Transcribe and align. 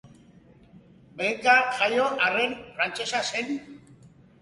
Belgikan 1.19 1.71
jaio 1.83 2.09
arren, 2.31 2.59
frantsesa 2.75 3.25
zen. 3.31 3.57